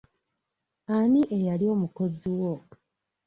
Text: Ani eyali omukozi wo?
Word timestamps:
Ani 0.97 1.21
eyali 1.37 1.65
omukozi 1.75 2.29
wo? 2.39 2.53